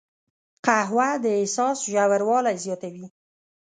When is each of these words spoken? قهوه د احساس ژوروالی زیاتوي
قهوه 0.65 1.09
د 1.23 1.25
احساس 1.39 1.77
ژوروالی 1.91 2.55
زیاتوي 2.65 3.05